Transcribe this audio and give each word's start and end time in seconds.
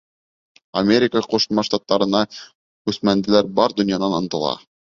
Америка 0.81 1.21
Ҡушма 1.33 1.65
Штаттарына 1.69 2.23
күсмәнделәр 2.39 3.55
бар 3.61 3.81
донъянан 3.83 4.21
ынтыла. 4.23 4.61